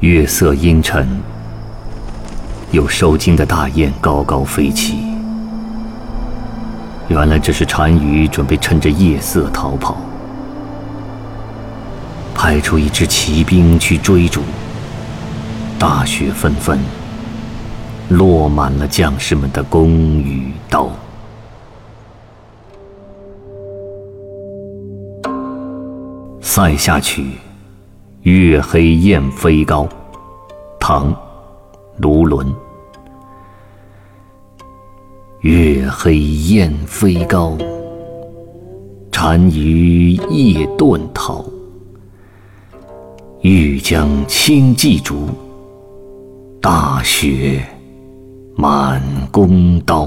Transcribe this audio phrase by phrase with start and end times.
[0.00, 1.08] 月色阴沉，
[2.70, 4.98] 有受惊的大雁高高飞起。
[7.08, 9.96] 原来这是单于准备趁着夜色逃跑，
[12.32, 14.42] 派出一支骑兵去追逐。
[15.80, 16.78] 大雪纷纷，
[18.10, 20.84] 落满了将士们的弓与刀。
[26.40, 27.22] 《塞下曲》
[28.28, 29.88] 月黑雁飞高，
[30.78, 31.10] 唐·
[31.96, 32.46] 卢纶。
[35.40, 37.56] 月黑雁飞高，
[39.10, 41.42] 单于夜遁逃。
[43.40, 45.28] 欲将轻骑逐，
[46.60, 47.66] 大雪
[48.54, 49.00] 满
[49.32, 50.06] 弓刀。